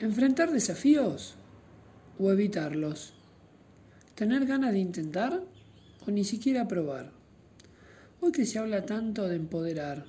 [0.00, 1.34] ¿Enfrentar desafíos
[2.20, 3.14] o evitarlos?
[4.14, 5.42] ¿Tener ganas de intentar
[6.06, 7.10] o ni siquiera probar?
[8.20, 10.04] Hoy que se habla tanto de empoderar,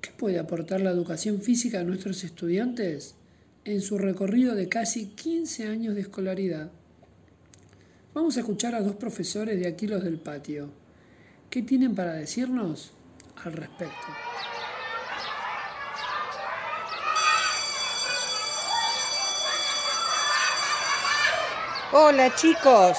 [0.00, 3.14] ¿qué puede aportar la educación física a nuestros estudiantes
[3.66, 6.70] en su recorrido de casi 15 años de escolaridad?
[8.14, 10.70] Vamos a escuchar a dos profesores de aquí los del patio.
[11.50, 12.92] ¿Qué tienen para decirnos
[13.44, 14.06] al respecto?
[21.94, 22.96] Hola chicos,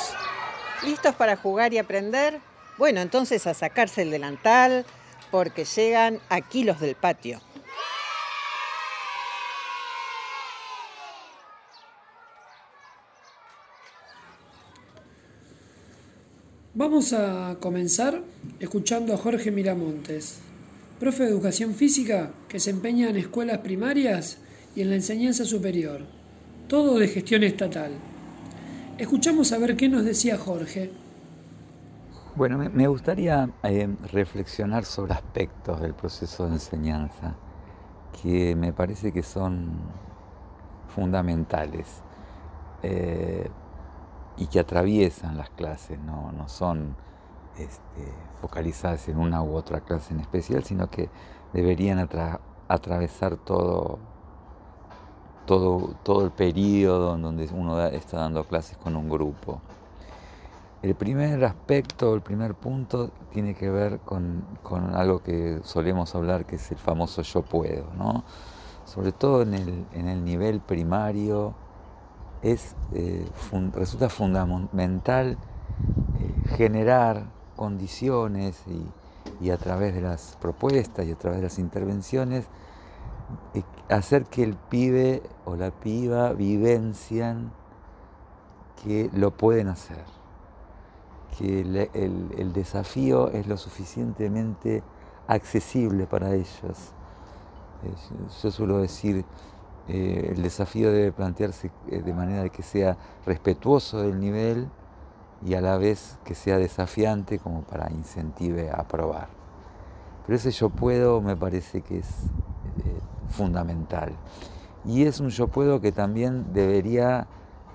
[0.85, 2.39] ¿listos para jugar y aprender?
[2.77, 4.85] Bueno, entonces a sacarse el delantal
[5.31, 7.41] porque llegan aquí los del patio.
[16.75, 18.21] Vamos a comenzar
[18.59, 20.37] escuchando a Jorge Miramontes,
[20.99, 24.37] profe de educación física que se empeña en escuelas primarias
[24.75, 26.01] y en la enseñanza superior,
[26.67, 28.12] todo de gestión estatal.
[29.03, 30.89] Escuchamos a ver qué nos decía Jorge.
[32.37, 37.35] Bueno, me gustaría eh, reflexionar sobre aspectos del proceso de enseñanza
[38.21, 39.73] que me parece que son
[40.87, 42.01] fundamentales
[42.81, 43.49] eh,
[44.37, 46.95] y que atraviesan las clases, no, son
[47.57, 48.07] este,
[48.39, 51.09] focalizadas en una u otra clase en especial, sino que
[51.51, 52.07] deberían
[52.69, 53.99] atravesar todo
[55.45, 59.61] todo, todo el periodo en donde uno está dando clases con un grupo.
[60.81, 64.43] El primer aspecto, el primer punto tiene que ver con,
[64.93, 68.25] algo que solemos hablar, que es el famoso yo puedo, ¿no?
[68.85, 71.53] Sobre todo en el, nivel primario,
[72.41, 73.25] es, eh,
[73.73, 75.37] resulta fundamental
[76.19, 81.59] eh, generar condiciones y, y a través de las propuestas y a través de las
[81.59, 82.45] intervenciones
[83.89, 87.51] hacer que el pibe o la piba vivencian
[88.83, 90.03] que lo pueden hacer,
[91.37, 94.83] que el, desafío es lo suficientemente
[95.27, 96.93] accesible para ellos.
[98.41, 99.25] Yo suelo decir,
[99.87, 104.69] eh, el desafío debe plantearse eh, de manera que sea respetuoso del nivel
[105.45, 109.27] y a la vez que sea desafiante como para incentive a probar.
[110.25, 112.07] Pero ese yo puedo me parece que es
[112.85, 114.13] eh, fundamental.
[114.85, 117.27] Y es un yo puedo que también debería,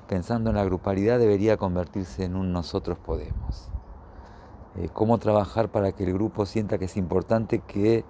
[0.08, 3.70] pensando en la grupalidad, debería convertirse en un nosotros podemos.
[4.76, 8.04] Eh, cómo trabajar para que el grupo sienta que es importante que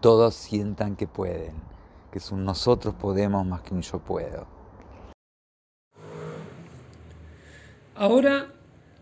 [0.00, 1.52] todos sientan que pueden,
[2.10, 4.46] que es un nosotros podemos más que un yo puedo.
[7.94, 8.46] Ahora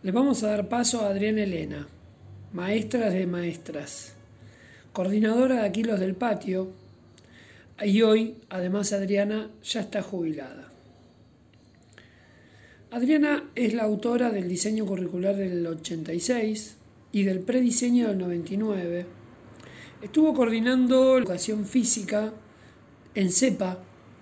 [0.03, 1.87] le vamos a dar paso a Adriana Elena,
[2.53, 4.15] maestra de maestras,
[4.93, 6.73] coordinadora de aquí los del patio,
[7.85, 10.69] y hoy, además, Adriana ya está jubilada.
[12.91, 16.77] Adriana es la autora del diseño curricular del 86
[17.13, 19.07] y del prediseño del 99.
[20.03, 22.33] Estuvo coordinando educación física
[23.15, 23.79] en CEPA,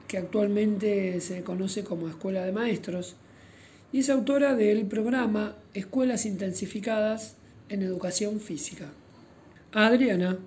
[0.08, 3.16] que actualmente se conoce como Escuela de Maestros,
[3.92, 7.36] y es autora del programa Escuelas Intensificadas
[7.68, 8.90] en Educación Física.
[9.72, 10.38] Adriana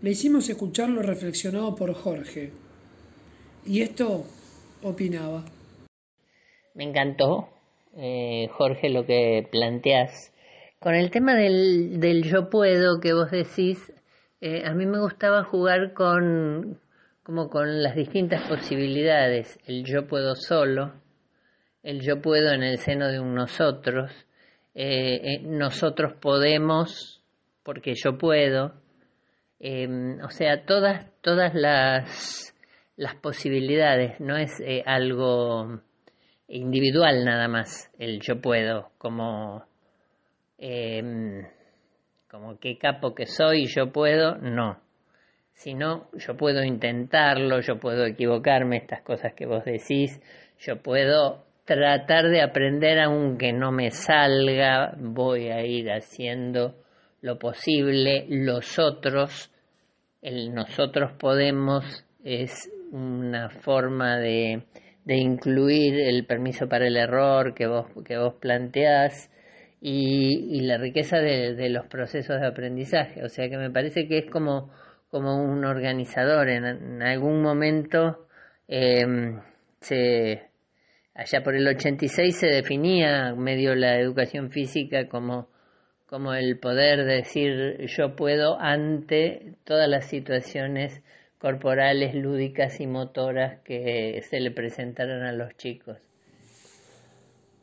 [0.00, 2.52] le hicimos escuchar lo reflexionado por Jorge.
[3.66, 4.24] Y esto
[4.82, 5.44] opinaba.
[6.74, 7.48] Me encantó,
[7.96, 10.32] eh, Jorge, lo que planteas.
[10.78, 13.92] Con el tema del, del yo puedo que vos decís,
[14.40, 16.78] eh, a mí me gustaba jugar con
[17.24, 20.94] como con las distintas posibilidades, el yo puedo solo,
[21.82, 24.10] el yo puedo en el seno de un nosotros,
[24.74, 27.22] eh, nosotros podemos
[27.62, 28.72] porque yo puedo,
[29.60, 32.54] Em, o sea, todas, todas las,
[32.96, 35.80] las posibilidades, no es eh, algo
[36.46, 39.64] individual nada más, el yo puedo, como,
[40.58, 41.42] eh,
[42.30, 44.80] como qué capo que soy, yo puedo, no,
[45.54, 50.20] sino yo puedo intentarlo, yo puedo equivocarme, estas cosas que vos decís,
[50.60, 56.76] yo puedo tratar de aprender aunque no me salga, voy a ir haciendo
[57.20, 59.50] lo posible, los otros,
[60.22, 64.64] el nosotros podemos es una forma de,
[65.04, 69.30] de incluir el permiso para el error que vos, que vos planteás
[69.80, 73.24] y, y la riqueza de, los procesos de aprendizaje.
[73.24, 74.70] O sea que me parece que es como,
[75.10, 76.48] como un organizador.
[76.48, 78.26] En, algún momento,
[78.66, 79.40] em,
[79.80, 80.42] se,
[81.14, 85.48] allá por el 86 se definía medio la educación física como
[86.08, 91.02] como el poder decir yo puedo ante todas las situaciones
[91.38, 95.98] corporales, lúdicas y motoras que se le presentaron a los chicos.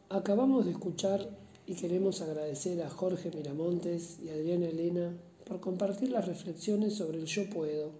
[0.09, 1.27] Acabamos de escuchar
[1.65, 7.25] y queremos agradecer a Jorge Miramontes y Adriana Elena por compartir las reflexiones sobre el
[7.25, 7.91] yo puedo,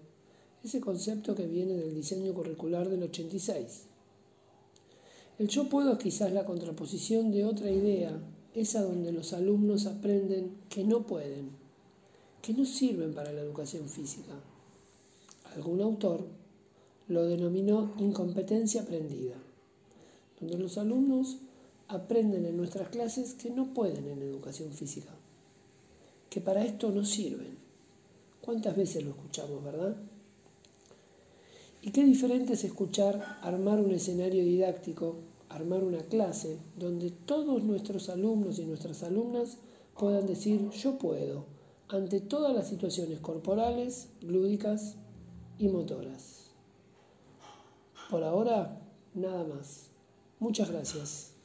[0.62, 3.86] ese concepto que viene del diseño curricular del 86.
[5.38, 8.18] El yo puedo es quizás la contraposición de otra idea,
[8.56, 11.50] esa donde los alumnos aprenden que no pueden,
[12.40, 14.32] que no sirven para la educación física.
[15.54, 16.26] Algún autor
[17.08, 19.36] lo denominó incompetencia aprendida,
[20.40, 21.36] donde los alumnos
[21.88, 25.10] aprenden en nuestras clases que no pueden en educación física,
[26.30, 27.58] que para esto no sirven.
[28.40, 29.96] ¿Cuántas veces lo escuchamos, verdad?
[31.82, 35.16] Y qué diferente es escuchar armar un escenario didáctico,
[35.48, 39.58] armar una clase, donde todos nuestros alumnos y nuestras alumnas
[39.98, 41.44] puedan decir yo puedo
[41.88, 44.96] ante todas las situaciones corporales, lúdicas
[45.58, 46.50] y motoras.
[48.10, 48.80] Por ahora,
[49.14, 49.90] nada más.
[50.38, 51.35] Muchas gracias.